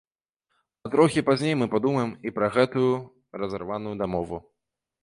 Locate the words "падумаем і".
1.75-2.35